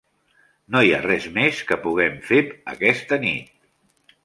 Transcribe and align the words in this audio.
No 0.75 0.79
hi 0.85 0.89
ha 0.95 1.01
res 1.03 1.27
més 1.35 1.61
que 1.73 1.77
puguem 1.85 2.17
fer 2.31 2.41
aquesta 2.75 3.23
nit. 3.29 3.57